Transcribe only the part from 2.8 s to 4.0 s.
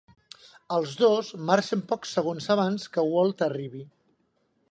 que Walt arribi.